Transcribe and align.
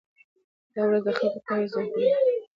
دا 0.73 0.81
ورځ 0.87 1.01
د 1.05 1.09
خلکو 1.17 1.39
پوهاوی 1.45 1.67
زیاتوي. 1.73 2.39